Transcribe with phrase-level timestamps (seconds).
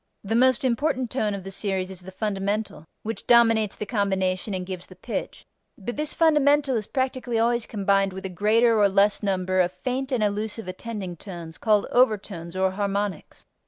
[0.23, 4.65] The most important tone of the series is the fundamental, which dominates the combination and
[4.65, 5.45] gives the pitch,
[5.77, 10.11] but this fundamental is practically always combined with a greater or less number of faint
[10.11, 13.45] and elusive attending tones called overtones or harmonics.